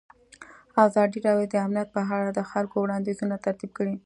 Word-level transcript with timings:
ازادي 0.85 1.19
راډیو 1.27 1.49
د 1.51 1.55
امنیت 1.65 1.89
په 1.95 2.01
اړه 2.15 2.29
د 2.33 2.39
خلکو 2.51 2.75
وړاندیزونه 2.81 3.35
ترتیب 3.45 3.71
کړي. 3.77 3.95